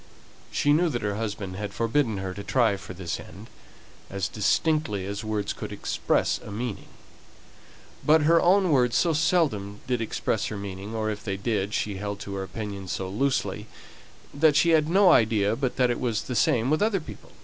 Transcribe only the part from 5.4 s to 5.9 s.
could